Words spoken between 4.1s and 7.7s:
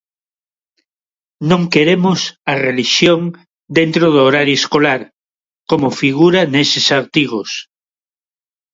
do horario escolar, como figura neses artigos.